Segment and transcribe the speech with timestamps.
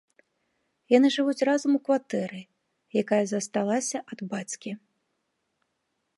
[0.97, 2.39] Яны жывуць разам у кватэры,
[3.03, 4.71] якая засталася ад бацькі.